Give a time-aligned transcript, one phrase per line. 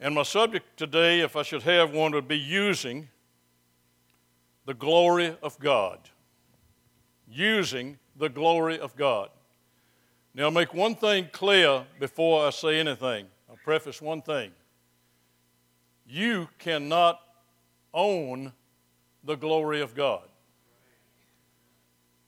[0.00, 3.08] And my subject today, if I should have one, would be using
[4.66, 5.98] the glory of God.
[7.28, 9.30] Using the glory of God.
[10.34, 13.26] Now, I'll make one thing clear before I say anything.
[13.48, 14.50] I'll preface one thing.
[16.06, 17.20] You cannot
[17.92, 18.52] own
[19.22, 20.22] the glory of God.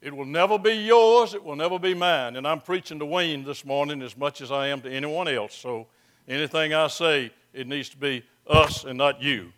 [0.00, 2.36] It will never be yours, it will never be mine.
[2.36, 5.54] And I'm preaching to Wayne this morning as much as I am to anyone else.
[5.54, 5.88] So
[6.28, 9.52] anything I say, it needs to be us and not you.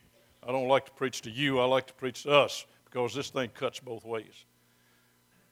[0.47, 3.31] I don't like to preach to you, I like to preach to us because this
[3.31, 4.45] thing cuts both ways.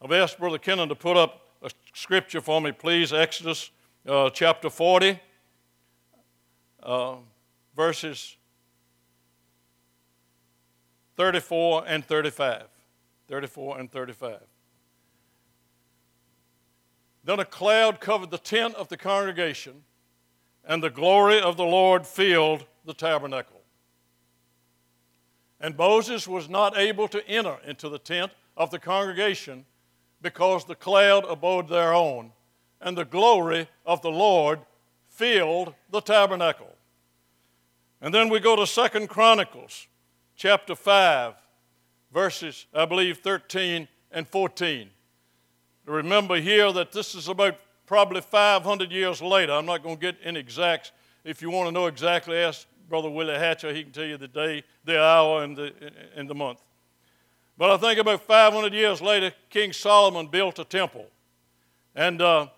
[0.00, 3.12] I've asked Brother Kennan to put up a scripture for me, please.
[3.12, 3.70] Exodus
[4.06, 5.18] uh, chapter 40,
[6.82, 7.16] uh,
[7.74, 8.37] verses
[11.16, 12.66] 34 and 35.
[13.28, 14.38] 34 and 35.
[17.24, 19.82] Then a cloud covered the tent of the congregation,
[20.66, 23.60] and the glory of the Lord filled the tabernacle.
[25.60, 29.64] And Moses was not able to enter into the tent of the congregation
[30.20, 32.32] because the cloud abode thereon,
[32.80, 34.60] and the glory of the Lord
[35.08, 36.74] filled the tabernacle.
[38.01, 39.86] And then we go to Second Chronicles
[40.36, 41.34] chapter 5,
[42.12, 44.90] verses, I believe, 13 and 14.
[45.86, 47.56] Remember here that this is about
[47.87, 49.52] probably 500 years later.
[49.52, 50.92] I'm not going to get in exacts.
[51.24, 53.73] If you want to know exactly, ask Brother Willie Hatcher.
[53.73, 55.73] He can tell you the day, the hour, and the,
[56.14, 56.60] and the month.
[57.59, 61.07] But I think about 500 years later, King Solomon built a temple.
[61.95, 62.48] And uh,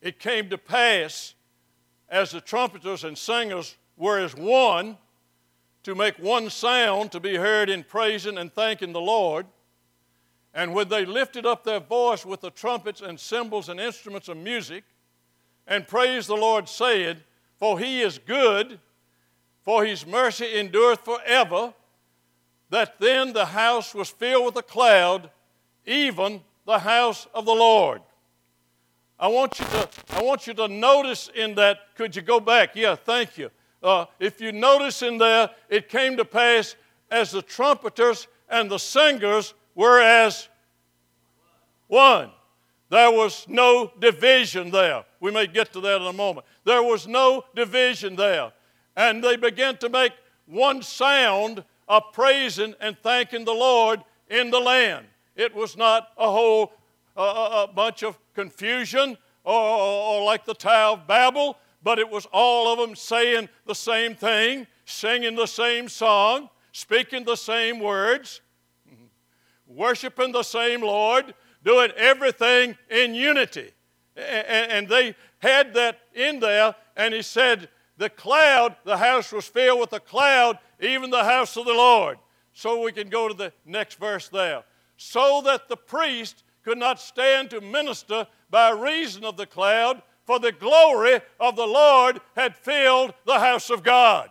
[0.00, 1.34] it came to pass
[2.08, 4.96] as the trumpeters and singers were as one
[5.82, 9.46] to make one sound to be heard in praising and thanking the Lord.
[10.52, 14.36] And when they lifted up their voice with the trumpets and cymbals and instruments of
[14.36, 14.84] music
[15.66, 17.18] and praised the Lord, saying,
[17.58, 18.80] For he is good,
[19.62, 21.72] for his mercy endureth forever
[22.70, 25.30] that then the house was filled with a cloud,
[25.86, 28.00] even the house of the Lord.
[29.18, 32.74] I want you to, I want you to notice in that, could you go back?
[32.74, 33.50] Yeah, thank you.
[33.82, 36.76] Uh, if you notice in there, it came to pass
[37.10, 40.46] as the trumpeters and the singers were as
[41.88, 42.30] one.
[42.90, 45.04] There was no division there.
[45.20, 46.46] We may get to that in a moment.
[46.64, 48.52] There was no division there.
[48.94, 50.12] And they began to make
[50.44, 55.06] one sound of praising and thanking the Lord in the land.
[55.34, 56.72] It was not a whole
[57.16, 62.08] uh, a bunch of confusion or, or, or like the Tower of Babel, but it
[62.08, 67.80] was all of them saying the same thing, singing the same song, speaking the same
[67.80, 68.42] words,
[69.74, 73.70] worshiping the same Lord, doing everything in unity.
[74.16, 79.80] And they had that in there, and he said, The cloud, the house was filled
[79.80, 82.18] with a cloud, even the house of the Lord.
[82.52, 84.64] So we can go to the next verse there.
[84.96, 90.38] So that the priest could not stand to minister by reason of the cloud, for
[90.38, 94.28] the glory of the Lord had filled the house of God.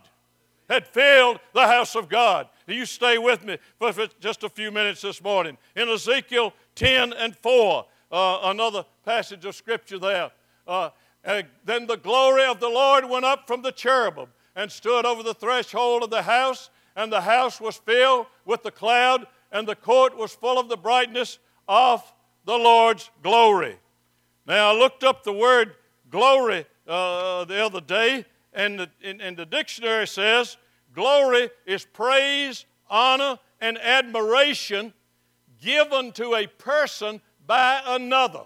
[0.70, 2.48] Had filled the house of God.
[2.70, 5.58] You stay with me for just a few minutes this morning.
[5.76, 10.32] In Ezekiel 10 and 4, uh, another passage of scripture there.
[10.68, 10.90] Uh,
[11.24, 15.34] then the glory of the Lord went up from the cherubim and stood over the
[15.34, 20.16] threshold of the house, and the house was filled with the cloud, and the court
[20.18, 22.04] was full of the brightness of
[22.46, 23.78] the Lord's glory.
[24.46, 25.76] Now, I looked up the word
[26.10, 30.58] glory uh, the other day, and the, and the dictionary says
[30.94, 34.94] glory is praise, honor, and admiration
[35.62, 38.44] given to a person by another.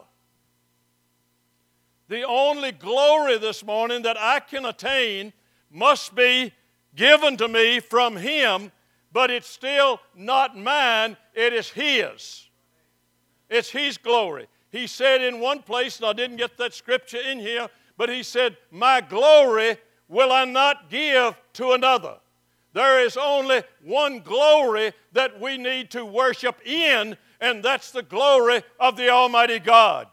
[2.10, 5.34] The only glory this morning that I can attain
[5.72, 6.54] must be
[6.96, 8.72] given to me from Him,
[9.12, 12.48] but it's still not mine, it is His.
[13.50, 14.48] It's His glory.
[14.70, 18.24] He said in one place, and I didn't get that scripture in here, but He
[18.24, 19.78] said, My glory
[20.08, 22.18] will I not give to another.
[22.74, 28.64] There is only one glory that we need to worship in, and that's the glory
[28.80, 30.08] of the Almighty God.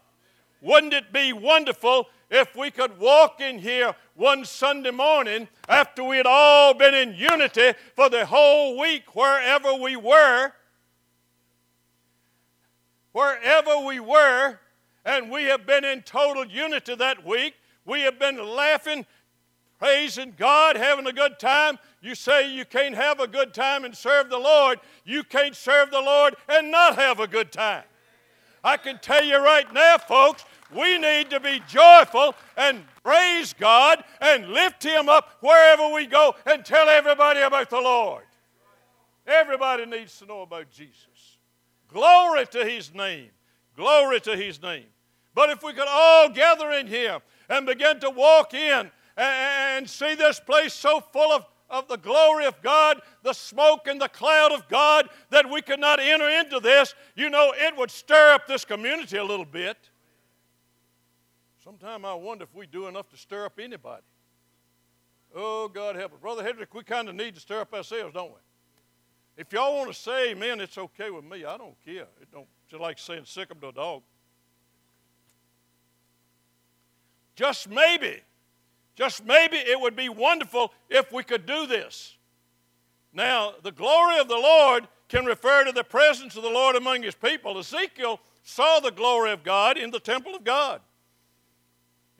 [0.61, 6.19] Wouldn't it be wonderful if we could walk in here one Sunday morning after we
[6.19, 10.53] had all been in unity for the whole week, wherever we were,
[13.13, 14.59] wherever we were,
[15.05, 17.55] and we have been in total unity that week.
[17.87, 19.07] We have been laughing,
[19.79, 21.79] praising God, having a good time.
[22.03, 24.81] You say you can't have a good time and serve the Lord.
[25.05, 27.85] You can't serve the Lord and not have a good time.
[28.65, 34.05] I can tell you right now, folks, We need to be joyful and praise God
[34.21, 38.25] and lift Him up wherever we go and tell everybody about the Lord.
[39.27, 41.39] Everybody needs to know about Jesus.
[41.89, 43.31] Glory to His name.
[43.77, 44.87] Glory to His name.
[45.35, 47.19] But if we could all gather in here
[47.49, 52.47] and begin to walk in and see this place so full of, of the glory
[52.47, 56.61] of God, the smoke and the cloud of God, that we could not enter into
[56.61, 59.77] this, you know, it would stir up this community a little bit.
[61.63, 64.03] Sometimes I wonder if we do enough to stir up anybody.
[65.35, 66.19] Oh, God help us.
[66.21, 68.41] Brother Hedrick, we kind of need to stir up ourselves, don't we?
[69.37, 71.45] If y'all want to say amen, it's okay with me.
[71.45, 72.07] I don't care.
[72.21, 74.03] It don't just like saying sick them to a dog.
[77.37, 78.21] Just maybe,
[79.01, 82.19] just maybe it would be wonderful if we could do this.
[83.15, 87.03] Now, the glory of the Lord can refer to the presence of the Lord among
[87.03, 87.59] his people.
[87.59, 90.83] Ezekiel saw the glory of God in the temple of God.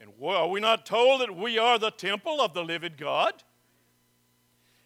[0.01, 3.35] And are we not told that we are the temple of the living God?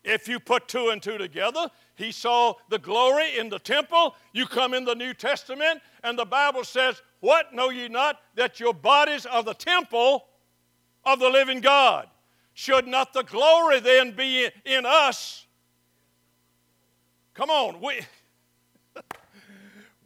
[0.02, 4.16] If you put two and two together, he saw the glory in the temple.
[4.32, 8.20] You come in the New Testament, and the Bible says, What know ye not?
[8.34, 10.24] That your bodies are the temple
[11.06, 12.08] of the living God.
[12.54, 15.46] Should not the glory then be in us?
[17.34, 18.00] Come on, we,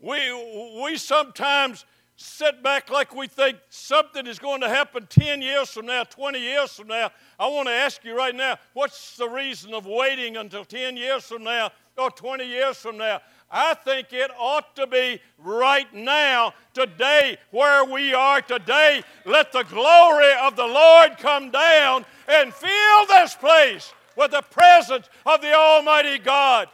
[0.01, 1.85] we, we sometimes
[2.17, 6.41] sit back like we think something is going to happen 10 years from now, 20
[6.41, 7.11] years from now.
[7.39, 11.25] I want to ask you right now what's the reason of waiting until 10 years
[11.25, 13.21] from now or 20 years from now?
[13.51, 19.03] I think it ought to be right now, today, where we are today.
[19.25, 25.09] Let the glory of the Lord come down and fill this place with the presence
[25.25, 26.69] of the Almighty God.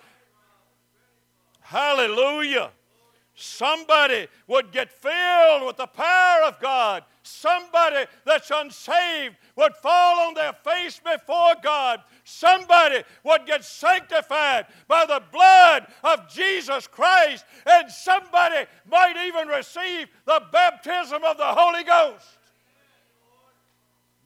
[1.61, 2.71] Hallelujah
[3.35, 7.05] somebody would get filled with the power of God.
[7.23, 12.01] Somebody that's unsaved would fall on their face before God.
[12.25, 17.45] Somebody would get sanctified by the blood of Jesus Christ.
[17.67, 22.27] And somebody might even receive the baptism of the Holy Ghost.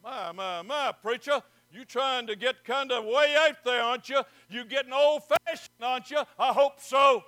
[0.03, 1.43] My, my, my, preacher.
[1.71, 4.23] You trying to get kind of way out there, aren't you?
[4.49, 6.23] You getting old fashioned, aren't you?
[6.39, 7.25] I hope so.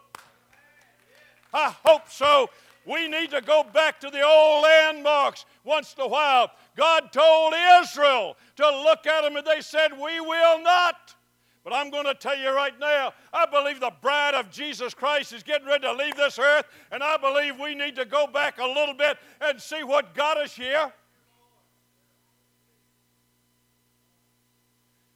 [1.52, 2.48] I hope so.
[2.86, 6.50] We need to go back to the old landmarks once in a while.
[6.76, 11.14] God told Israel to look at them, and they said, We will not.
[11.62, 15.34] But I'm going to tell you right now, I believe the bride of Jesus Christ
[15.34, 18.58] is getting ready to leave this earth, and I believe we need to go back
[18.58, 20.90] a little bit and see what got us here.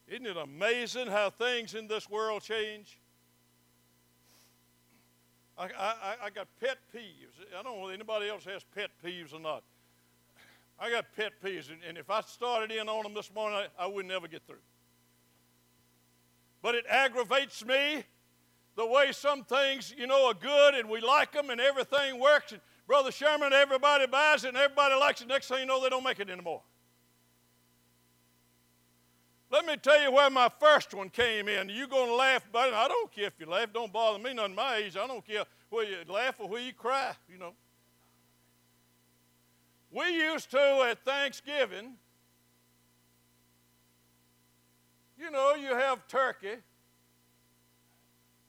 [0.07, 2.99] Isn't it amazing how things in this world change?
[5.57, 7.57] I, I, I got pet peeves.
[7.59, 9.63] I don't know if anybody else has pet peeves or not.
[10.79, 13.85] I got pet peeves, and, and if I started in on them this morning, I,
[13.85, 14.57] I would never get through.
[16.63, 18.05] But it aggravates me
[18.77, 22.53] the way some things, you know, are good and we like them and everything works.
[22.53, 25.29] And Brother Sherman, everybody buys it and everybody likes it.
[25.29, 26.63] Next thing you know, they don't make it anymore.
[29.55, 31.69] Let me tell you where my first one came in.
[31.69, 32.57] You're going to laugh it.
[32.57, 33.73] I don't care if you laugh.
[33.73, 34.97] Don't bother me none my age.
[34.97, 37.53] I don't care whether you laugh or whether you cry, you know.
[39.93, 41.93] We used to at Thanksgiving,
[45.17, 46.57] you know, you have turkey.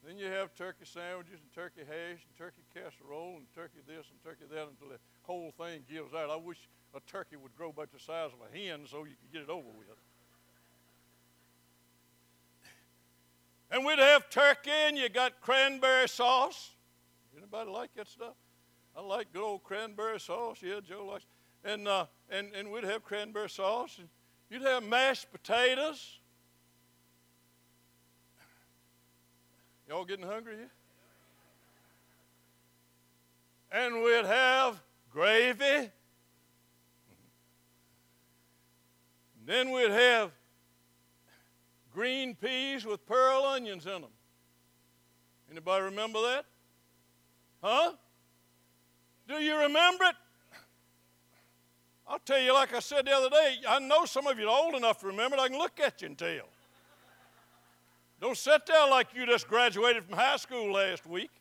[0.07, 4.23] Then you have turkey sandwiches and turkey hash and turkey casserole and turkey this and
[4.23, 6.31] turkey that until the whole thing gives out.
[6.31, 9.31] I wish a turkey would grow about the size of a hen so you could
[9.31, 9.99] get it over with.
[13.75, 16.71] And we'd have turkey, and you got cranberry sauce.
[17.37, 18.35] Anybody like that stuff?
[18.95, 20.59] I like good old cranberry sauce.
[20.61, 21.25] Yeah, Joe likes.
[21.65, 24.07] And uh, and and we'd have cranberry sauce, and
[24.49, 26.19] you'd have mashed potatoes.
[29.89, 30.55] Y'all getting hungry?
[33.73, 35.91] And we'd have gravy.
[39.45, 40.31] then we'd have
[41.95, 44.11] green peas with pearl onions in them.
[45.49, 46.45] Anybody remember that?
[47.63, 47.93] Huh?
[49.27, 50.15] Do you remember it?
[52.07, 54.63] I'll tell you, like I said the other day, I know some of you are
[54.63, 55.39] old enough to remember it.
[55.39, 56.49] I can look at you and tell.
[58.21, 61.31] Don't sit there like you just graduated from high school last week.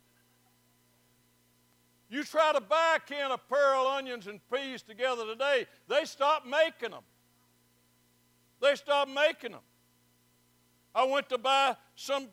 [2.08, 6.46] You try to buy a can of pearl onions and peas together today, they stop
[6.46, 7.02] making them.
[8.60, 9.60] They stop making them.
[10.94, 12.28] I went to buy some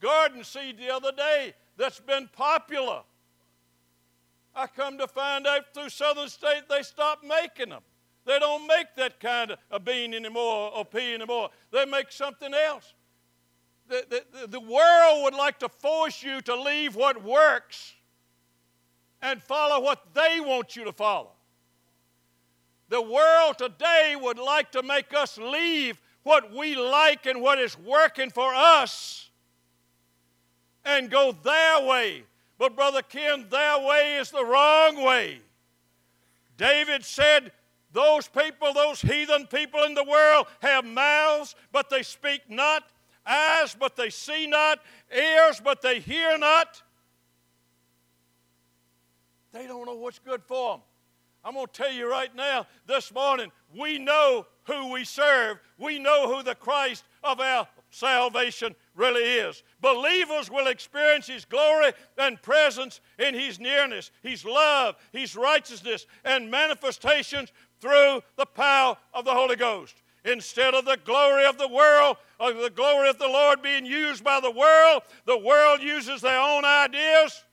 [0.00, 3.02] garden seed the other day that's been popular.
[4.54, 7.82] I come to find out through Southern State they stopped making them.
[8.24, 11.50] They don't make that kind of a bean anymore or pea anymore.
[11.70, 12.94] They make something else.
[13.88, 17.94] The, the, the world would like to force you to leave what works
[19.22, 21.32] and follow what they want you to follow.
[22.88, 27.78] The world today would like to make us leave what we like and what is
[27.78, 29.30] working for us
[30.84, 32.24] and go their way.
[32.58, 35.38] But, Brother Ken, their way is the wrong way.
[36.56, 37.52] David said,
[37.92, 42.82] Those people, those heathen people in the world, have mouths, but they speak not,
[43.24, 44.80] eyes, but they see not,
[45.16, 46.82] ears, but they hear not.
[49.52, 50.80] They don't know what's good for them.
[51.44, 55.58] I'm going to tell you right now, this morning, we know who we serve.
[55.78, 59.62] We know who the Christ of our salvation really is.
[59.80, 66.50] Believers will experience His glory and presence in His nearness, His love, His righteousness, and
[66.50, 70.02] manifestations through the power of the Holy Ghost.
[70.24, 74.24] Instead of the glory of the world, or the glory of the Lord being used
[74.24, 77.44] by the world, the world uses their own ideas,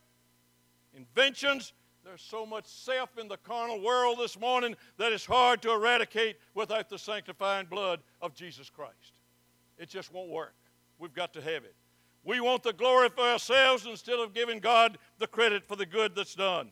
[0.96, 1.74] inventions,
[2.06, 6.38] there's so much self in the carnal world this morning that it's hard to eradicate
[6.54, 9.20] without the sanctifying blood of Jesus Christ.
[9.78, 10.54] It just won't work.
[11.00, 11.76] We've got to have it.
[12.26, 16.14] We want the glory for ourselves instead of giving God the credit for the good
[16.16, 16.72] that's done.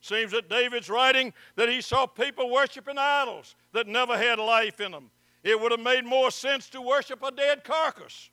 [0.00, 4.92] Seems that David's writing that he saw people worshiping idols that never had life in
[4.92, 5.10] them.
[5.42, 8.30] It would have made more sense to worship a dead carcass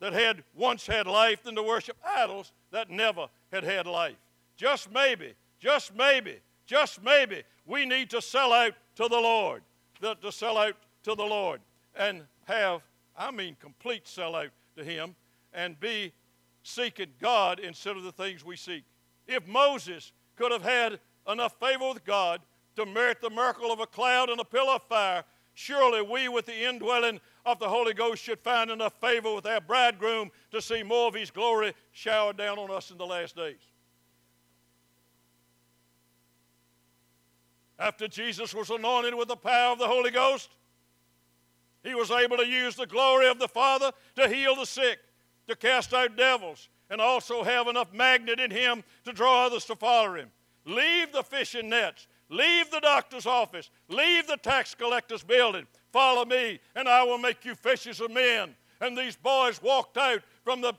[0.00, 4.16] that had once had life than to worship idols that never had had life.
[4.56, 6.36] Just maybe just maybe,
[6.66, 9.62] just maybe, we need to sell out to the Lord,
[10.00, 11.60] to sell out to the Lord
[11.96, 12.82] and have,
[13.16, 15.14] I mean, complete sellout to Him
[15.52, 16.12] and be
[16.62, 18.84] seeking God instead of the things we seek.
[19.26, 22.40] If Moses could have had enough favor with God
[22.76, 25.24] to merit the miracle of a cloud and a pillar of fire,
[25.54, 29.60] surely we, with the indwelling of the Holy Ghost, should find enough favor with our
[29.60, 33.56] bridegroom to see more of His glory showered down on us in the last days.
[37.78, 40.50] After Jesus was anointed with the power of the Holy Ghost,
[41.84, 44.98] he was able to use the glory of the Father to heal the sick,
[45.46, 49.76] to cast out devils, and also have enough magnet in him to draw others to
[49.76, 50.30] follow him.
[50.64, 55.66] Leave the fishing nets, leave the doctor's office, leave the tax collector's building.
[55.92, 58.54] Follow me, and I will make you fishers of men.
[58.80, 60.74] And these boys walked out from the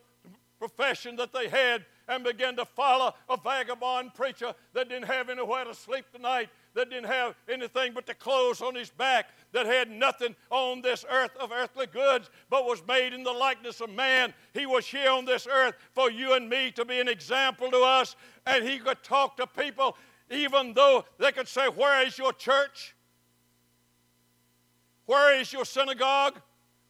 [0.60, 5.64] profession that they had and began to follow a vagabond preacher that didn't have anywhere
[5.64, 9.90] to sleep tonight that didn't have anything but the clothes on his back, that had
[9.90, 14.34] nothing on this earth of earthly goods, but was made in the likeness of man.
[14.54, 17.80] He was here on this earth for you and me to be an example to
[17.80, 19.98] us, and he could talk to people
[20.32, 22.96] even though they could say, Where is your church?
[25.06, 26.40] Where is your synagogue?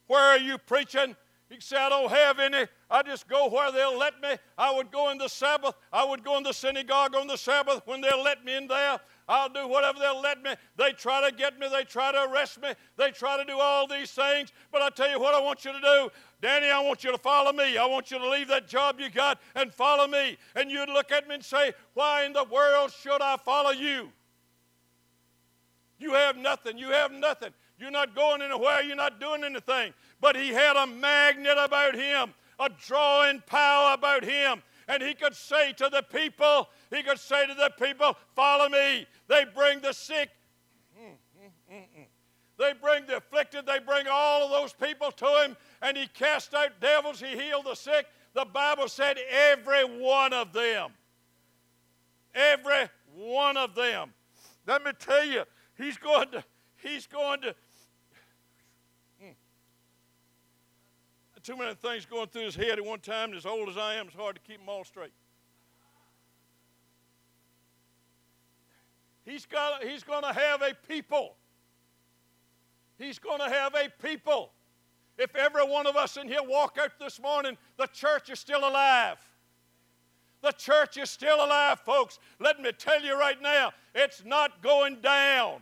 [0.07, 1.15] Where are you preaching?
[1.49, 2.65] He said, I don't have any.
[2.91, 4.29] I just go where they'll let me.
[4.57, 5.73] I would go in the Sabbath.
[5.91, 8.99] I would go in the synagogue on the Sabbath when they'll let me in there.
[9.29, 10.49] I'll do whatever they'll let me.
[10.75, 13.85] They try to get me, they try to arrest me, they try to do all
[13.85, 14.51] these things.
[14.71, 16.09] But I tell you what I want you to do.
[16.41, 17.77] Danny, I want you to follow me.
[17.77, 20.35] I want you to leave that job you got and follow me.
[20.55, 24.11] And you'd look at me and say, Why in the world should I follow you?
[25.99, 26.79] You have nothing.
[26.79, 27.51] You have nothing.
[27.77, 28.81] You're not going anywhere.
[28.81, 29.93] You're not doing anything.
[30.19, 35.35] But he had a magnet about him, a drawing power about him and he could
[35.35, 39.05] say to the people, he could say to the people, Follow me.
[39.27, 40.29] They bring the sick.
[42.57, 43.65] They bring the afflicted.
[43.65, 47.21] They bring all of those people to him, and he cast out devils.
[47.21, 48.07] He healed the sick.
[48.33, 50.91] The Bible said, Every one of them.
[52.33, 54.11] Every one of them.
[54.67, 55.43] Let me tell you,
[55.77, 56.43] he's going to,
[56.77, 57.55] he's going to,
[61.43, 63.95] too many things going through his head at one time, and as old as I
[63.95, 65.13] am, it's hard to keep them all straight.
[69.25, 71.35] He's, got, he's going to have a people.
[72.97, 74.51] He's going to have a people.
[75.17, 78.67] If every one of us in here walk out this morning, the church is still
[78.67, 79.17] alive.
[80.41, 82.19] The church is still alive, folks.
[82.39, 85.61] Let me tell you right now, it's not going down.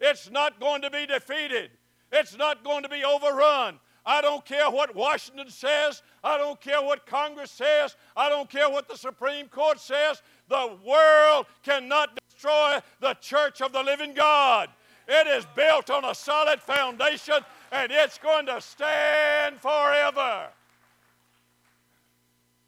[0.00, 1.70] It's not going to be defeated.
[2.12, 3.80] It's not going to be overrun.
[4.08, 6.02] I don't care what Washington says.
[6.24, 7.94] I don't care what Congress says.
[8.16, 10.22] I don't care what the Supreme Court says.
[10.48, 14.70] The world cannot destroy the church of the living God.
[15.06, 17.34] It is built on a solid foundation
[17.70, 20.46] and it's going to stand forever.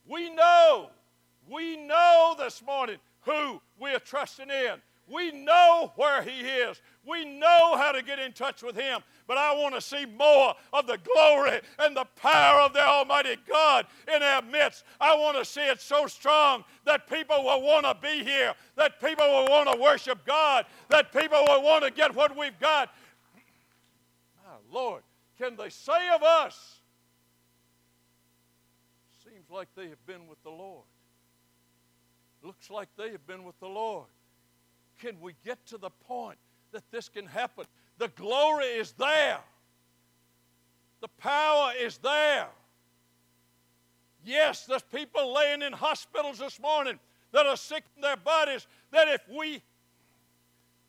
[0.06, 0.90] We know,
[1.50, 4.74] we know this morning who we are trusting in.
[5.10, 6.82] We know where He is.
[7.04, 9.00] We know how to get in touch with Him.
[9.30, 13.36] But I want to see more of the glory and the power of the Almighty
[13.48, 14.82] God in our midst.
[15.00, 19.00] I want to see it so strong that people will want to be here, that
[19.00, 22.92] people will want to worship God, that people will want to get what we've got.
[24.44, 25.02] My Lord,
[25.38, 26.80] can they say of us?
[29.22, 30.86] Seems like they have been with the Lord.
[32.42, 34.08] Looks like they have been with the Lord.
[34.98, 36.38] Can we get to the point
[36.72, 37.66] that this can happen?
[38.00, 39.40] The glory is there,
[41.02, 42.48] the power is there.
[44.24, 46.98] Yes, there's people laying in hospitals this morning
[47.32, 48.66] that are sick in their bodies.
[48.90, 49.56] That if we,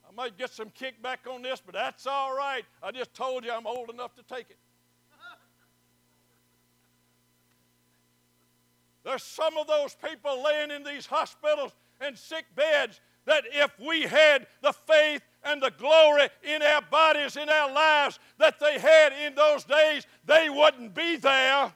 [0.07, 2.63] I might get some kickback on this, but that's all right.
[2.81, 4.57] I just told you I'm old enough to take it.
[9.03, 14.03] There's some of those people laying in these hospitals and sick beds that if we
[14.03, 19.13] had the faith and the glory in our bodies, in our lives that they had
[19.25, 21.71] in those days, they wouldn't be there.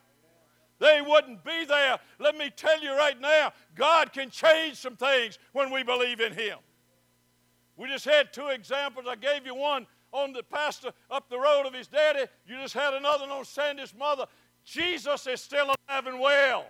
[0.79, 1.99] They wouldn't be there.
[2.19, 6.33] Let me tell you right now, God can change some things when we believe in
[6.33, 6.57] Him.
[7.77, 9.05] We just had two examples.
[9.09, 12.25] I gave you one on the pastor up the road of his daddy.
[12.47, 14.25] You just had another on Sandy's mother.
[14.63, 16.65] Jesus is still alive and well.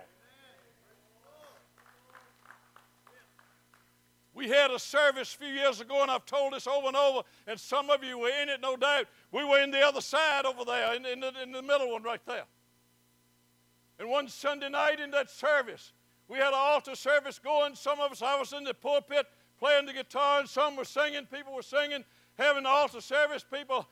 [4.36, 7.22] We had a service a few years ago, and I've told this over and over,
[7.48, 9.06] and some of you were in it, no doubt.
[9.32, 12.04] We were in the other side over there, in, in, the, in the middle one
[12.04, 12.44] right there.
[13.98, 15.94] And one Sunday night in that service,
[16.28, 17.76] we had an altar service going.
[17.76, 19.26] Some of us, I was in the pulpit
[19.58, 21.26] playing the guitar, and some were singing.
[21.34, 22.04] People were singing,
[22.38, 23.88] having the altar service, people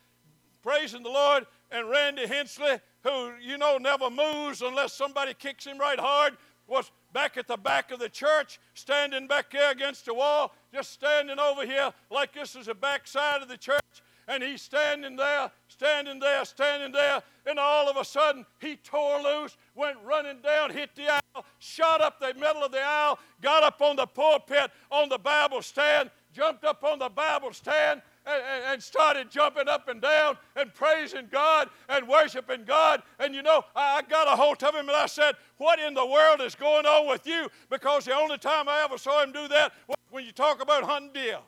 [0.62, 1.46] praising the Lord.
[1.72, 6.36] And Randy Hensley, who you know never moves unless somebody kicks him right hard,
[6.68, 10.92] was back at the back of the church, standing back there against the wall, just
[10.92, 13.80] standing over here like this is the back side of the church.
[14.28, 19.22] And he's standing there, standing there, standing there, and all of a sudden he tore
[19.22, 23.64] loose, went running down, hit the aisle, shot up the middle of the aisle, got
[23.64, 28.64] up on the pulpit on the Bible stand, jumped up on the Bible stand, and,
[28.72, 33.04] and, started jumping up and down and praising God and worshiping God.
[33.20, 36.06] And you know, I, got a hold of him and I said, What in the
[36.06, 37.50] world is going on with you?
[37.70, 40.84] Because the only time I ever saw him do that was when you talk about
[40.84, 41.40] hunting deer.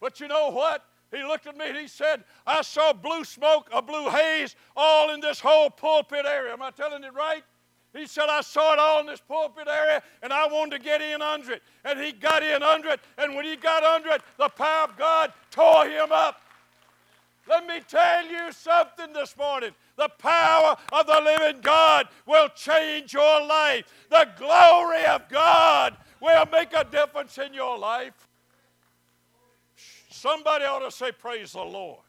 [0.00, 0.84] But you know what?
[1.10, 5.14] He looked at me and he said, I saw blue smoke, a blue haze, all
[5.14, 6.52] in this whole pulpit area.
[6.52, 7.44] Am I telling it right?
[7.94, 11.00] He said, I saw it all in this pulpit area and I wanted to get
[11.00, 11.62] in under it.
[11.84, 13.00] And he got in under it.
[13.16, 16.40] And when he got under it, the power of God tore him up.
[17.48, 19.70] Let me tell you something this morning.
[19.96, 23.84] The power of the living God will change your life.
[24.10, 28.26] The glory of God will make a difference in your life.
[30.10, 32.00] Somebody ought to say, Praise the Lord.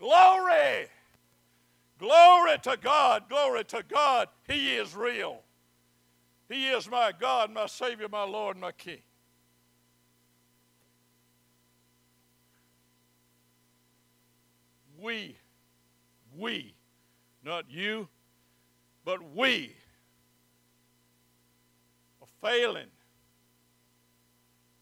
[0.00, 0.88] Glory.
[1.98, 4.28] Glory to God, glory to God.
[4.48, 5.40] He is real.
[6.48, 8.98] He is my God, my Savior, my Lord, my King.
[15.00, 15.36] We,
[16.36, 16.74] we,
[17.44, 18.08] not you,
[19.04, 19.74] but we
[22.20, 22.86] are failing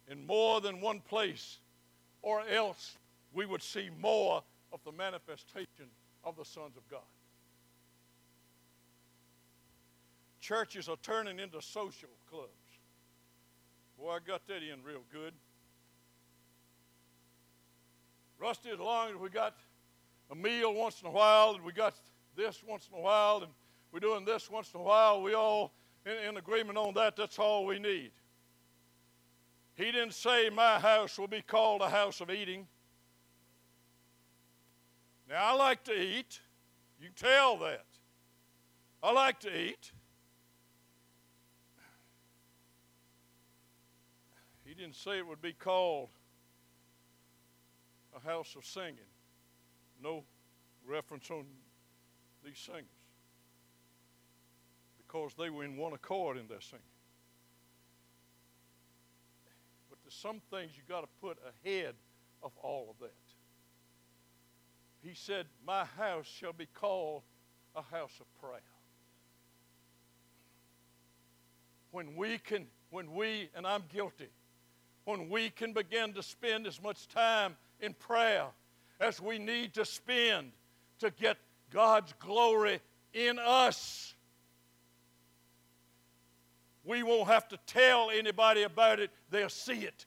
[0.08, 1.58] in more than one place,
[2.22, 2.96] or else
[3.32, 5.86] we would see more of the manifestation
[6.24, 7.00] of the sons of God.
[10.40, 12.50] Churches are turning into social clubs.
[13.98, 15.32] Boy, I got that in real good.
[18.38, 19.54] Rusty, as long as we got
[20.30, 21.94] a meal once in a while, and we got
[22.36, 23.52] this once in a while, and
[23.92, 25.72] we're doing this once in a while, we all
[26.04, 28.10] in, in agreement on that, that's all we need.
[29.76, 32.66] He didn't say, My house will be called a house of eating.
[35.34, 36.38] Now, I like to eat.
[37.00, 37.86] You can tell that.
[39.02, 39.90] I like to eat.
[44.64, 46.10] He didn't say it would be called
[48.14, 49.10] a house of singing.
[50.00, 50.22] No
[50.86, 51.46] reference on
[52.44, 52.84] these singers.
[54.98, 56.84] Because they were in one accord in their singing.
[59.90, 61.96] But there's some things you've got to put ahead
[62.40, 63.16] of all of that
[65.04, 67.22] he said, My house shall be called
[67.76, 68.60] a house of prayer.
[71.90, 74.28] When we can, when we, and I'm guilty,
[75.04, 78.46] when we can begin to spend as much time in prayer
[78.98, 80.52] as we need to spend
[81.00, 81.36] to get
[81.70, 82.80] God's glory
[83.12, 84.14] in us.
[86.84, 89.10] we won't have to tell anybody about it.
[89.30, 90.06] They'll see it.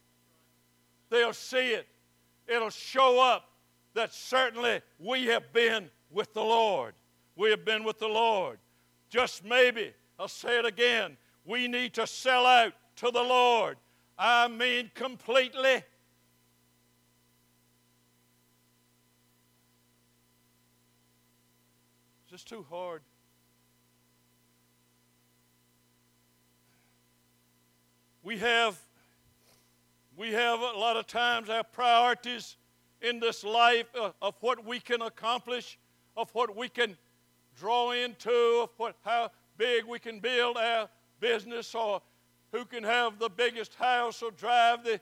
[1.09, 1.87] They'll see it.
[2.47, 3.49] It'll show up
[3.97, 6.93] that certainly we have been with the Lord.
[7.35, 8.59] We have been with the Lord.
[9.09, 13.77] Just maybe, I'll say it again, we need to sell out to the Lord.
[14.17, 15.75] I mean, completely.
[15.75, 15.83] Is
[22.31, 23.01] this too hard?
[28.21, 28.79] We have
[30.15, 32.57] we have a lot of times our priorities
[33.01, 35.77] in this life uh, of what we can accomplish,
[36.15, 36.97] of what we can
[37.57, 42.01] draw into, of what, how big we can build our business, or
[42.51, 44.99] who can have the biggest house or drive the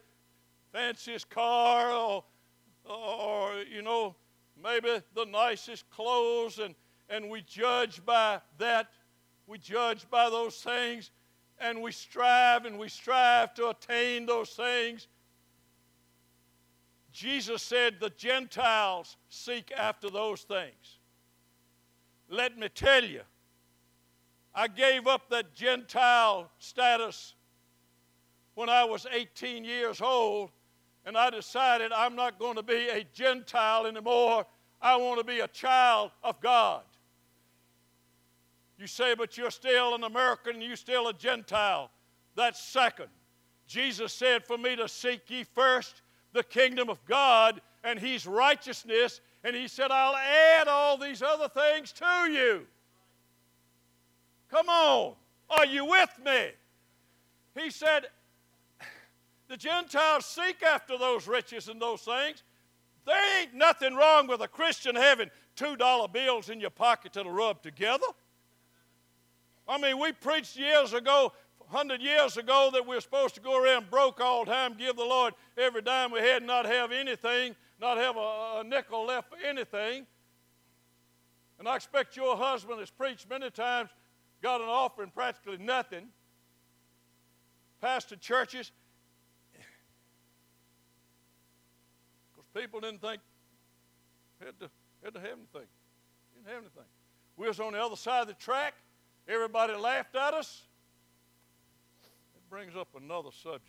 [0.71, 2.23] fanciest car, or,
[2.85, 4.15] or you know,
[4.61, 6.75] maybe the nicest clothes, and,
[7.09, 8.87] and we judge by that.
[9.47, 11.11] We judge by those things
[11.59, 15.07] and we strive and we strive to attain those things.
[17.15, 20.99] Jesus said the Gentiles seek after those things.
[22.27, 23.21] Let me tell you,
[24.53, 27.35] I gave up that Gentile status
[28.55, 30.49] when I was 18 years old,
[31.05, 34.45] and I decided I'm not going to be a Gentile anymore.
[34.81, 36.81] I want to be a child of God.
[38.77, 41.91] You say, but you're still an American, you're still a Gentile.
[42.35, 43.07] That's second.
[43.67, 46.01] Jesus said, For me to seek ye first
[46.35, 51.47] the kingdom of God and His righteousness, and He said, I'll add all these other
[51.47, 52.67] things to you.
[54.51, 55.15] Come on.
[55.49, 56.49] Are you with me?
[57.57, 58.07] He said,
[59.47, 62.43] The Gentiles seek after those riches and those things.
[63.05, 67.61] There ain't nothing wrong with a Christian having $2 bills in your pocket that'll rub
[67.61, 68.07] together.
[69.67, 71.31] I mean, we preached years ago,
[71.69, 74.95] 100 years ago, that we are supposed to go around broke all the time, give
[74.95, 79.29] the Lord every dime we had, not have anything, not have a, a nickel left
[79.29, 80.05] for anything.
[81.59, 83.89] And I expect your husband has preached many times,
[84.41, 86.07] got an offering practically nothing.
[87.81, 88.71] Pastor churches,
[92.31, 93.21] because people didn't think
[94.43, 94.69] had to,
[95.03, 95.67] had to have anything.
[96.35, 96.89] Didn't have anything.
[97.37, 98.73] We was on the other side of the track.
[99.27, 100.63] Everybody laughed at us.
[102.55, 103.65] It brings up another subject.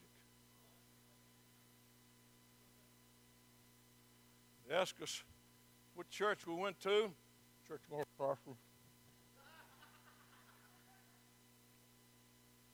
[4.69, 5.25] They asked us
[5.97, 7.11] what church we went to.
[7.67, 8.53] Church North Prosper.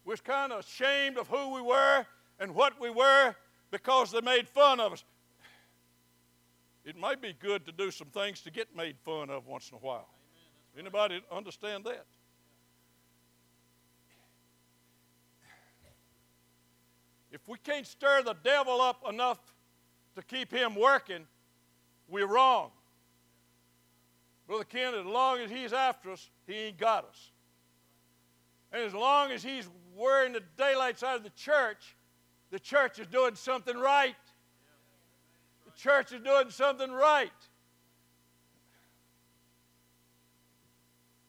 [0.05, 2.05] We was kind of ashamed of who we were
[2.39, 3.35] and what we were
[3.71, 5.05] because they made fun of us.
[6.85, 9.77] It might be good to do some things to get made fun of once in
[9.77, 10.11] a while.
[10.79, 12.05] Anybody understand that?
[17.33, 19.41] If we can't stir the devil up enough
[20.17, 21.27] to keep him working,
[22.07, 22.71] we're wrong.
[24.47, 27.31] Brother Ken, as long as he's after us, he ain't got us.
[28.71, 29.67] And as long as he's
[29.97, 31.97] wearing the daylights out of the church,
[32.51, 34.15] the church is doing something right.
[35.65, 37.31] The church is doing something right.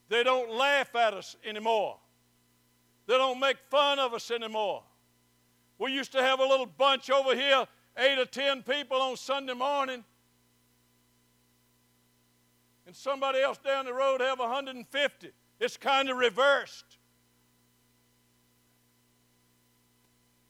[0.10, 1.98] They don't laugh at us anymore.
[3.08, 4.84] They don't make fun of us anymore.
[5.80, 7.66] We used to have a little bunch over here,
[7.98, 10.04] eight or ten people on Sunday morning.
[12.86, 15.32] And somebody else down the road have 150.
[15.60, 16.98] It's kind of reversed.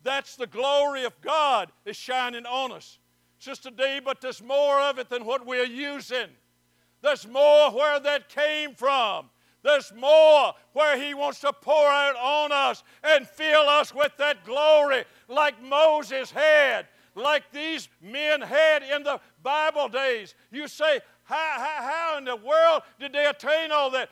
[0.03, 2.99] That's the glory of God is shining on us.
[3.39, 6.27] Sister D, but there's more of it than what we're using.
[7.01, 9.29] There's more where that came from.
[9.63, 14.45] There's more where He wants to pour out on us and fill us with that
[14.45, 20.35] glory like Moses had, like these men had in the Bible days.
[20.51, 24.09] You say, how, how, how in the world did they attain all that?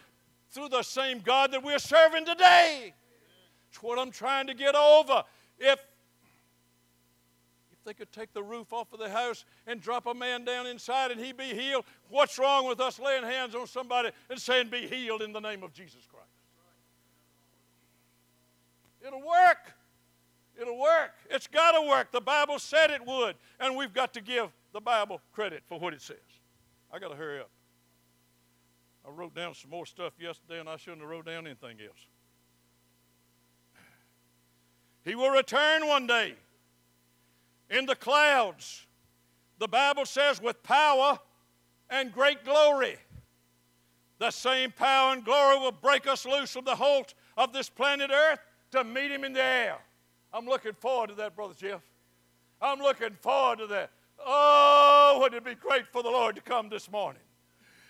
[0.49, 2.93] Through the same God that we're serving today.
[3.69, 5.23] That's what I'm trying to get over.
[5.57, 5.79] If
[7.85, 11.11] they could take the roof off of the house and drop a man down inside
[11.11, 11.85] and he be healed.
[12.09, 15.63] What's wrong with us laying hands on somebody and saying, Be healed in the name
[15.63, 16.27] of Jesus Christ?
[19.05, 19.73] It'll work.
[20.59, 21.11] It'll work.
[21.29, 22.11] It's got to work.
[22.11, 23.35] The Bible said it would.
[23.59, 26.17] And we've got to give the Bible credit for what it says.
[26.93, 27.49] I got to hurry up.
[29.07, 31.97] I wrote down some more stuff yesterday and I shouldn't have wrote down anything else.
[35.03, 36.35] He will return one day
[37.71, 38.85] in the clouds.
[39.57, 41.17] The Bible says, with power
[41.89, 42.97] and great glory.
[44.19, 48.11] The same power and glory will break us loose from the hold of this planet
[48.13, 48.39] Earth
[48.71, 49.77] to meet him in the air.
[50.31, 51.81] I'm looking forward to that, Brother Jeff.
[52.61, 53.89] I'm looking forward to that.
[54.23, 57.21] Oh, would it be great for the Lord to come this morning?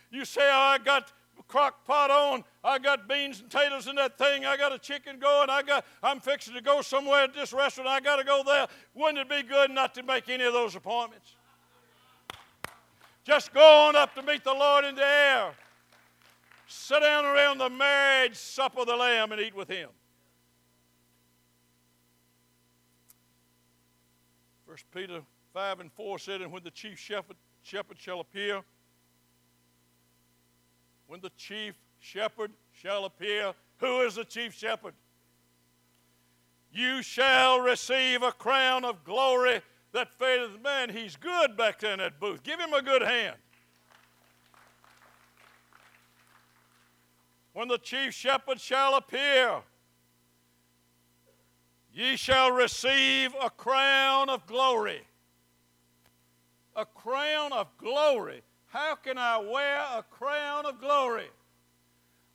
[0.09, 1.11] You say, oh, I got
[1.47, 2.43] crock pot on.
[2.63, 4.45] I got beans and potatoes in that thing.
[4.45, 5.49] I got a chicken going.
[5.49, 7.89] I got, I'm fixing to go somewhere at this restaurant.
[7.89, 8.67] I got to go there.
[8.93, 11.35] Wouldn't it be good not to make any of those appointments?
[13.23, 15.51] Just go on up to meet the Lord in the air.
[16.67, 19.89] Sit down around the marriage supper of the Lamb and eat with Him.
[24.65, 25.21] First Peter
[25.53, 28.61] 5 and 4 said, And when the chief shepherd, shepherd shall appear,
[31.11, 34.93] when the chief shepherd shall appear, who is the chief shepherd?
[36.71, 39.59] You shall receive a crown of glory
[39.91, 40.61] that fadeth.
[40.63, 42.43] Man, he's good back there in that booth.
[42.43, 43.35] Give him a good hand.
[47.51, 49.63] When the chief shepherd shall appear,
[51.93, 55.01] ye shall receive a crown of glory.
[56.77, 58.43] A crown of glory.
[58.71, 61.29] How can I wear a crown of glory?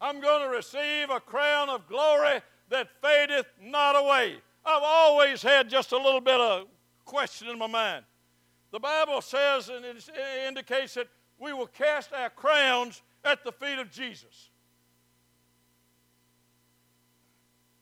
[0.03, 4.37] I'm going to receive a crown of glory that fadeth not away.
[4.63, 6.67] I've always had just a little bit of
[7.07, 8.05] question in my mind.
[8.71, 10.11] The Bible says and it
[10.47, 14.51] indicates that we will cast our crowns at the feet of Jesus.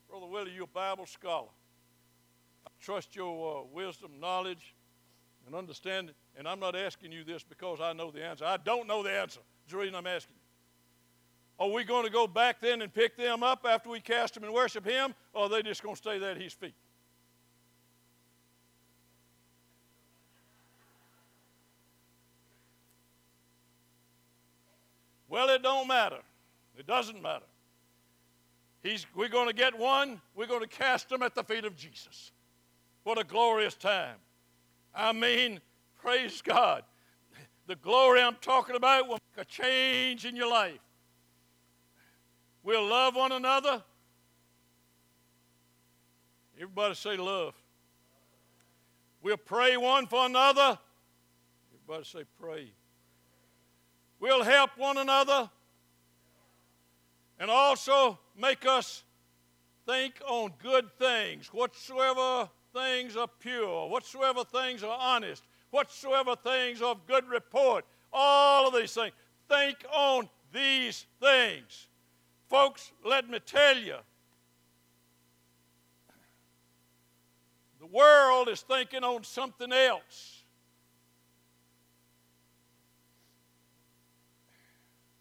[0.09, 1.49] Brother Willie, you're a Bible scholar.
[2.65, 4.77] I trust your uh, wisdom, knowledge,
[5.45, 6.15] and understanding.
[6.37, 8.45] And I'm not asking you this because I know the answer.
[8.45, 9.41] I don't know the answer.
[9.63, 10.41] That's the reason I'm asking you.
[11.65, 14.43] Are we going to go back then and pick them up after we cast them
[14.43, 16.75] and worship Him, or are they just going to stay there at His feet?
[25.29, 26.21] Well, it don't matter.
[26.77, 27.45] It doesn't matter.
[28.83, 31.75] He's, we're going to get one, we're going to cast them at the feet of
[31.75, 32.33] Jesus.
[33.03, 34.17] What a glorious time.
[34.95, 35.61] I mean,
[36.05, 36.83] praise God.
[37.67, 40.79] The glory I'm talking about will make a change in your life.
[42.63, 43.83] We'll love one another.
[46.57, 47.55] Everybody say love.
[49.23, 50.79] We'll pray one for another.
[51.75, 52.71] Everybody say pray.
[54.21, 55.51] We'll help one another
[57.41, 59.05] and also make us
[59.87, 65.43] think on good things, whatsoever things are pure, whatsoever things are honest,
[65.75, 69.13] whatsoever things of good report, all of these things.
[69.49, 71.89] Think on these things.
[72.49, 73.97] Folks, let me tell you,
[77.81, 80.45] the world is thinking on something else.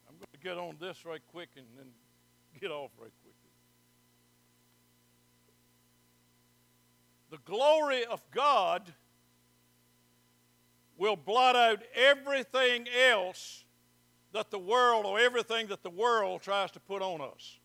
[0.07, 1.87] I'm going to get on this right quick and then
[2.61, 3.33] get off right quickly.
[7.31, 8.93] The glory of God
[11.03, 13.65] will blot out everything else
[14.31, 17.59] that the world or everything that the world tries to put on us.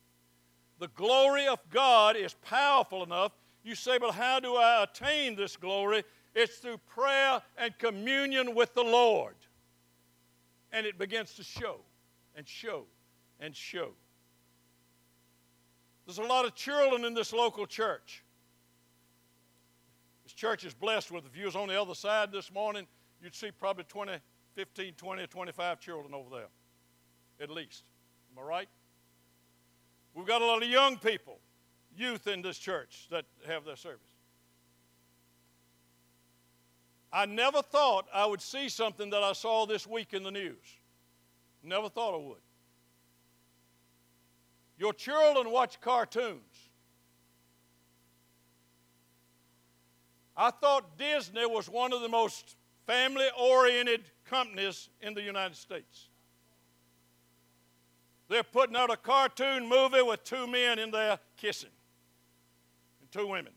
[0.80, 3.30] The glory of God is powerful enough.
[3.62, 6.02] You say, but how do I attain this glory?
[6.34, 9.36] It's through prayer and communion with the Lord.
[10.72, 11.76] And it begins to show
[12.34, 12.86] and show
[13.38, 13.90] and show.
[16.06, 18.24] There's a lot of children in this local church.
[20.24, 22.86] This church is blessed with, if you on the other side this morning,
[23.22, 24.12] you'd see probably 20,
[24.54, 26.48] 15, 20, 25 children over there,
[27.40, 27.84] at least.
[28.32, 28.68] Am I right?
[30.14, 31.38] We've got a lot of young people,
[31.96, 34.00] youth in this church that have their service.
[37.12, 40.56] I never thought I would see something that I saw this week in the news.
[41.62, 42.38] Never thought I would.
[44.78, 46.42] Your children watch cartoons.
[50.36, 52.57] I thought Disney was one of the most
[52.88, 56.08] family oriented companies in the United States.
[58.28, 61.70] They're putting out a cartoon movie with two men in there kissing
[63.00, 63.52] and two women.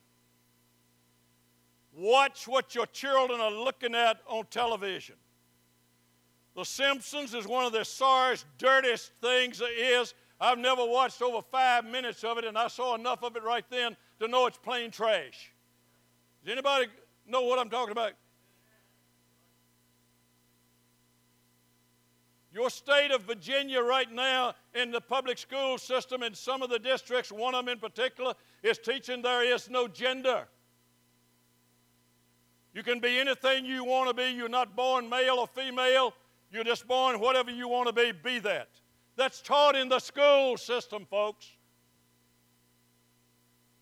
[1.94, 5.16] Watch what your children are looking at on television.
[6.54, 10.14] The Simpsons is one of the sorriest, dirtiest things there is.
[10.42, 13.66] I've never watched over five minutes of it, and I saw enough of it right
[13.70, 15.54] then to know it's plain trash.
[16.44, 16.88] Does anybody
[17.26, 18.14] know what I'm talking about?
[22.54, 26.80] Your state of Virginia right now in the public school system in some of the
[26.80, 30.48] districts, one of them in particular, is teaching there is no gender.
[32.74, 34.32] You can be anything you want to be.
[34.32, 36.14] You're not born male or female.
[36.52, 38.68] You're just born whatever you want to be, be that
[39.16, 41.48] that's taught in the school system, folks.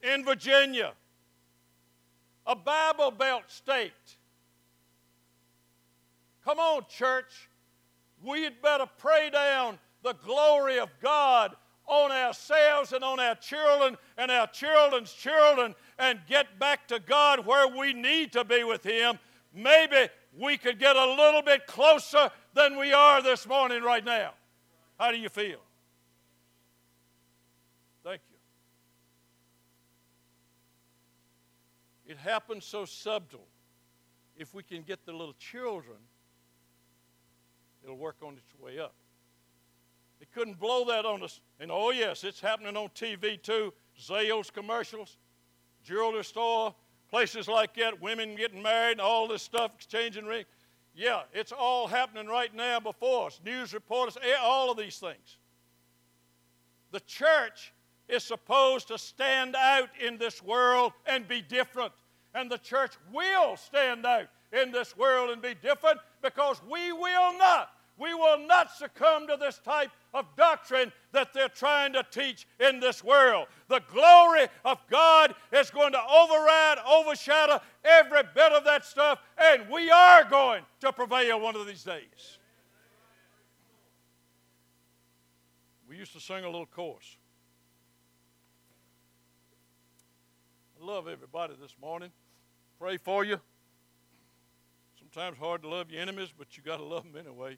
[0.02, 0.94] in Virginia,
[2.46, 3.92] a Bible Belt state.
[6.46, 7.49] Come on, church.
[8.24, 11.56] We'd better pray down the glory of God
[11.86, 17.46] on ourselves and on our children and our children's children and get back to God
[17.46, 19.18] where we need to be with Him.
[19.54, 24.34] Maybe we could get a little bit closer than we are this morning right now.
[25.00, 25.60] How do you feel?
[28.04, 28.38] Thank you.
[32.12, 33.48] It happens so subtle.
[34.38, 35.98] If we can get the little children,
[37.84, 38.94] it'll work on its way up.
[40.20, 41.42] They couldn't blow that on us.
[41.60, 43.74] And oh, yes, it's happening on TV too.
[44.00, 45.18] Zales commercials,
[45.84, 46.76] jewelry store,
[47.10, 50.48] places like that, women getting married, and all this stuff, exchanging rings.
[50.94, 53.40] Yeah, it's all happening right now before us.
[53.46, 55.38] News reporters, eh, all of these things.
[56.92, 57.74] The church
[58.10, 61.94] is supposed to stand out in this world and be different.
[62.34, 67.38] And the church will stand out in this world and be different because we will
[67.38, 72.48] not we will not succumb to this type of doctrine that they're trying to teach
[72.60, 73.48] in this world.
[73.68, 79.70] The glory of God is going to override, overshadow every bit of that stuff, and
[79.70, 82.38] we are going to prevail one of these days.
[85.90, 87.18] We used to sing a little chorus.
[90.82, 92.12] I love everybody this morning.
[92.80, 93.42] Pray for you.
[95.12, 97.58] Sometimes hard to love your enemies, but you got to love them anyway.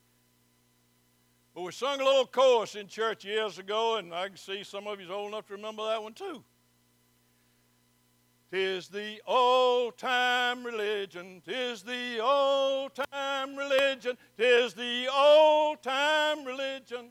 [1.53, 4.87] But we sung a little chorus in church years ago, and I can see some
[4.87, 6.45] of you's old enough to remember that one too.
[8.51, 17.09] Tis the old time religion, tis the old time religion, tis the old time religion.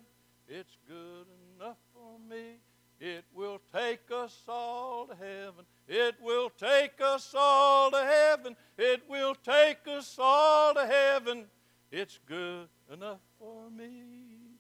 [0.48, 1.26] It's good
[1.59, 2.57] enough for me.
[3.00, 5.64] It will take us all to heaven.
[5.88, 8.54] It will take us all to heaven.
[8.76, 11.46] It will take us all to heaven.
[11.90, 14.58] It's good enough for me.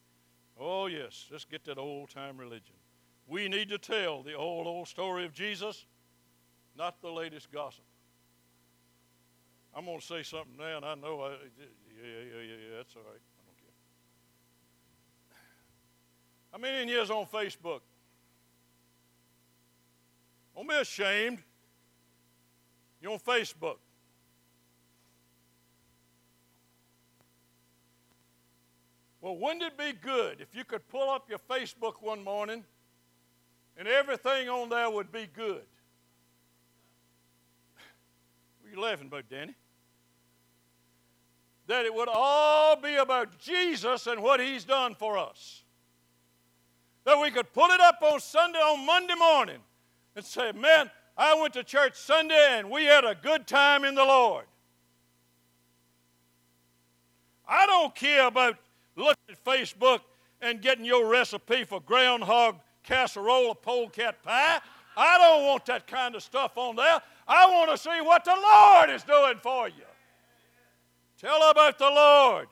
[0.58, 2.74] Oh, yes, let's get that old time religion.
[3.26, 5.84] We need to tell the old, old story of Jesus,
[6.76, 7.84] not the latest gossip.
[9.74, 11.36] I'm going to say something now, and I know, I, yeah,
[12.02, 13.20] yeah, yeah, yeah, that's all right.
[13.20, 13.74] I don't care.
[16.52, 17.80] How many years on Facebook?
[20.60, 21.38] Don't be ashamed.
[23.00, 23.76] You're on Facebook.
[29.22, 32.62] Well, wouldn't it be good if you could pull up your Facebook one morning
[33.78, 35.62] and everything on there would be good?
[38.60, 39.54] What are you laughing about, Danny?
[41.68, 45.62] That it would all be about Jesus and what He's done for us.
[47.04, 49.60] That we could pull it up on Sunday, on Monday morning,
[50.16, 53.94] and say, Man, I went to church Sunday and we had a good time in
[53.94, 54.44] the Lord.
[57.48, 58.56] I don't care about
[58.96, 60.00] looking at Facebook
[60.40, 64.60] and getting your recipe for groundhog casserole or polecat pie.
[64.96, 67.00] I don't want that kind of stuff on there.
[67.26, 69.84] I want to see what the Lord is doing for you.
[71.20, 72.48] Tell about the Lord.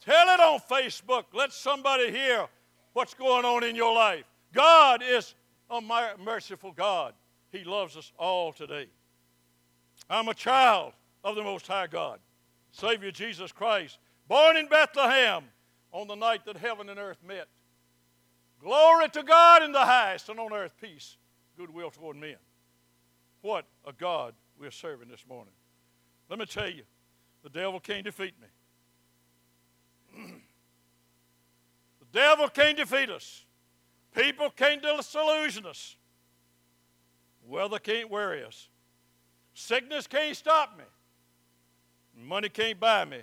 [0.00, 1.24] Tell it on Facebook.
[1.32, 2.46] Let somebody hear
[2.92, 4.24] what's going on in your life.
[4.52, 5.34] God is
[5.70, 5.80] a
[6.18, 7.14] merciful God.
[7.50, 8.88] He loves us all today.
[10.08, 10.92] I'm a child
[11.24, 12.20] of the Most High God,
[12.70, 13.98] Savior Jesus Christ,
[14.28, 15.44] born in Bethlehem
[15.92, 17.48] on the night that heaven and earth met.
[18.60, 21.16] Glory to God in the highest, and on earth peace,
[21.56, 22.36] goodwill toward men.
[23.42, 25.52] What a God we're serving this morning.
[26.28, 26.82] Let me tell you,
[27.42, 28.48] the devil can't defeat me.
[32.00, 33.45] the devil can't defeat us.
[34.16, 35.94] People can't disillusion us.
[37.46, 38.68] Weather can't worry us.
[39.52, 40.84] Sickness can't stop me.
[42.18, 43.20] Money can't buy me.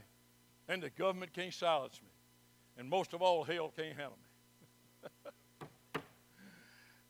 [0.70, 2.10] And the government can't silence me.
[2.78, 4.18] And most of all, hell can't handle
[5.04, 5.10] me.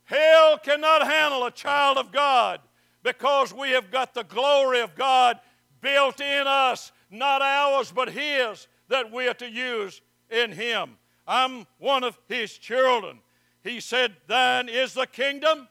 [0.05, 2.61] hell cannot handle a child of God
[3.03, 5.39] because we have got the glory of God
[5.81, 10.91] built in us, not ours, but His, that we are to use in Him.
[11.27, 13.19] I'm one of His children.
[13.63, 15.67] He said, Thine is the kingdom,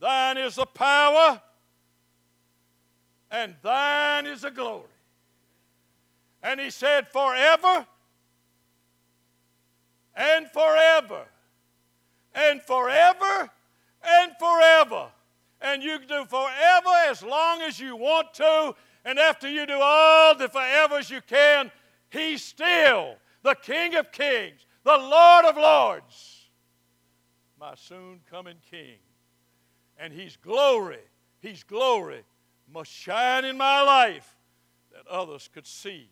[0.00, 1.40] thine is the power,
[3.30, 4.84] and thine is the glory.
[6.42, 7.86] And he said, Forever
[10.14, 11.24] and forever
[12.34, 13.50] and forever
[14.02, 15.08] and forever.
[15.60, 18.74] And you can do forever as long as you want to.
[19.04, 21.70] And after you do all the forevers you can,
[22.10, 26.50] he's still the King of Kings, the Lord of Lords,
[27.58, 28.98] my soon coming King.
[29.98, 30.98] And His glory,
[31.40, 32.22] His glory
[32.72, 34.36] must shine in my life
[34.92, 36.08] that others could see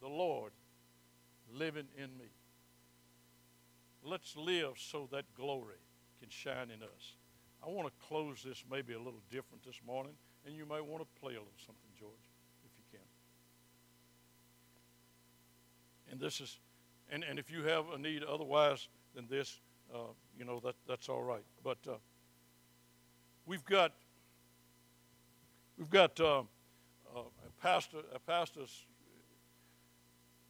[0.00, 0.52] the Lord
[1.52, 2.26] living in me.
[4.02, 5.80] Let's live so that glory
[6.20, 7.16] can shine in us.
[7.64, 10.12] I want to close this maybe a little different this morning,
[10.44, 12.12] and you might want to play a little something, George,
[12.64, 13.06] if you can.
[16.12, 16.58] And this is,
[17.10, 19.60] and, and if you have a need otherwise than this,
[19.94, 19.98] uh,
[20.38, 21.44] you know, that, that's all right.
[21.62, 21.94] But uh,
[23.46, 23.92] we've got,
[25.78, 26.40] we've got uh,
[27.14, 28.86] uh a pastor, a pastor's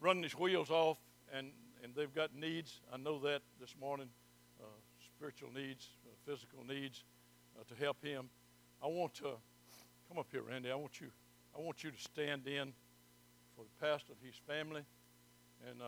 [0.01, 0.99] running his wheels off,
[1.33, 1.51] and,
[1.83, 2.81] and they've got needs.
[2.93, 4.09] I know that this morning,
[4.61, 4.67] uh,
[5.17, 7.05] spiritual needs, uh, physical needs,
[7.69, 8.29] to help him.
[8.83, 9.31] I want to
[10.09, 10.73] come up here, Randy.
[10.73, 11.07] I want you,
[11.57, 12.73] I want you to stand in
[13.55, 14.83] for the pastor of his family,
[15.69, 15.81] and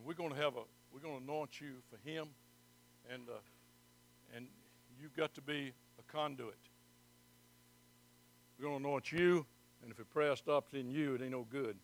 [0.00, 0.62] and we're going to have a,
[0.94, 2.28] we're going to anoint you for him
[3.12, 3.38] and, uh,
[4.34, 4.46] and
[4.98, 6.56] you've got to be a conduit.
[8.58, 9.44] We're going to anoint you,
[9.82, 11.76] and if a prayer stops in you, it ain't no good.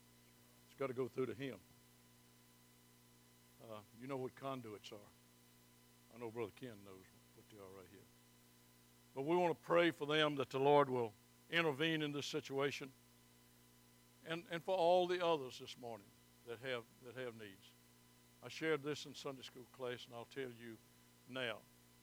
[0.66, 1.56] It's got to go through to Him.
[3.62, 6.14] Uh, you know what conduits are.
[6.14, 7.04] I know Brother Ken knows
[7.34, 8.00] what they are right here.
[9.14, 11.12] But we want to pray for them that the Lord will
[11.50, 12.88] intervene in this situation
[14.28, 16.06] and, and for all the others this morning
[16.46, 17.75] that have, that have needs.
[18.46, 20.76] I shared this in Sunday school class, and I'll tell you
[21.28, 21.56] now.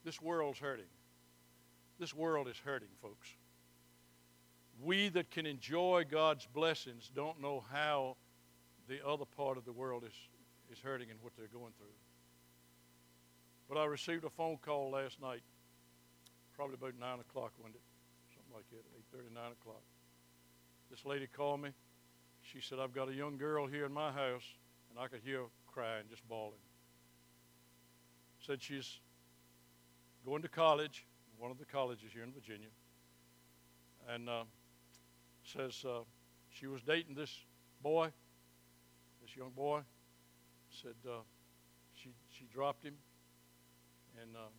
[0.04, 0.91] This world's hurting.
[2.00, 3.30] This world is hurting, folks.
[4.84, 8.18] We that can enjoy God's blessings don't know how
[8.89, 10.14] the other part of the world is,
[10.70, 11.96] is hurting and what they're going through.
[13.70, 15.44] But I received a phone call last night,
[16.58, 17.82] probably about 9 o'clock, wasn't it?
[18.36, 19.82] Something like that, 8.30, 9 o'clock.
[20.91, 21.70] This lady called me.
[22.41, 24.44] She said, I've got a young girl here in my house,
[24.89, 25.44] and I could hear
[25.74, 26.60] crying, just bawling.
[28.46, 29.00] Said she's
[30.26, 31.06] going to college,
[31.38, 32.70] one of the colleges here in Virginia,
[34.14, 34.44] and uh,
[35.44, 36.02] says uh,
[36.50, 37.40] she was dating this
[37.82, 38.10] boy,
[39.22, 39.82] this young boy.
[40.70, 41.22] Said uh,
[41.94, 42.96] she she dropped him,
[44.22, 44.50] and uh,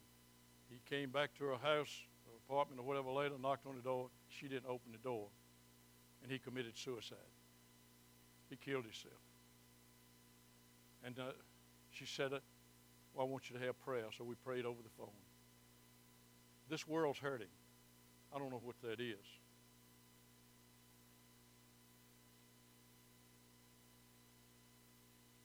[0.69, 1.95] he came back to her house,
[2.27, 4.09] or apartment, or whatever later, knocked on the door.
[4.29, 5.29] She didn't open the door,
[6.23, 7.19] and he committed suicide.
[8.49, 9.24] He killed himself.
[11.05, 11.33] And uh,
[11.91, 12.39] she said, uh,
[13.13, 14.07] well, I want you to have prayer.
[14.17, 15.15] So we prayed over the phone.
[16.69, 17.53] This world's hurting.
[18.35, 19.27] I don't know what that is.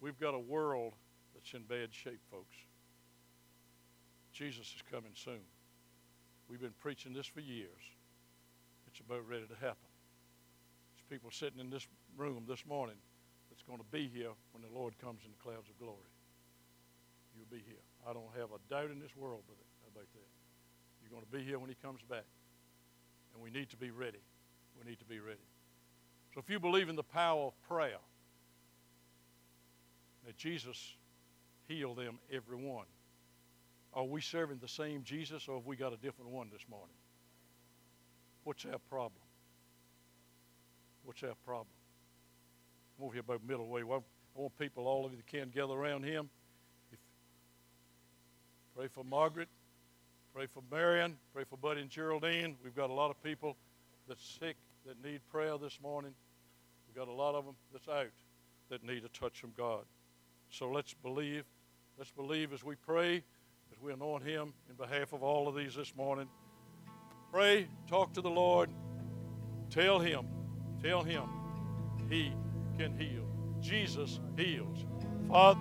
[0.01, 0.93] We've got a world
[1.34, 2.55] that's in bad shape, folks.
[4.32, 5.41] Jesus is coming soon.
[6.49, 7.82] We've been preaching this for years.
[8.88, 9.89] It's about ready to happen.
[10.95, 11.86] There's people sitting in this
[12.18, 12.95] room this morning
[13.60, 16.07] that's going to be here when the Lord comes in the clouds of glory.
[17.36, 17.84] You'll be here.
[18.07, 19.43] I don't have a doubt in this world
[19.91, 20.30] about that.
[21.01, 22.24] You're going to be here when He comes back.
[23.34, 24.24] And we need to be ready.
[24.80, 25.43] We need to be ready.
[26.34, 27.99] So if you believe in the power of prayer,
[30.26, 30.95] that Jesus
[31.68, 32.86] healed them, every one,
[33.93, 36.95] are we serving the same Jesus or have we got a different one this morning?
[38.45, 39.22] What's our problem?
[41.03, 41.79] What's our problem?
[43.02, 43.82] Over here about middle way.
[43.82, 46.30] I want people, all of you that can, gather around him.
[46.91, 47.00] If,
[48.76, 49.47] pray for Margaret.
[50.34, 51.18] Pray for Marion.
[51.34, 52.56] Pray for Buddy and Geraldine.
[52.64, 53.56] We've got a lot of people
[54.08, 56.14] that's sick that need prayer this morning.
[56.88, 58.12] We've got a lot of them that's out
[58.70, 59.86] that need a touch from God.
[60.50, 61.45] So let's believe.
[61.97, 63.18] Let's believe as we pray,
[63.72, 66.28] as we anoint Him in behalf of all of these this morning.
[67.32, 68.70] Pray, talk to the Lord,
[69.70, 70.26] tell Him,
[70.82, 71.24] tell Him
[72.10, 72.32] He
[72.80, 73.26] can heal.
[73.60, 74.86] Jesus heals.
[75.28, 75.60] Father,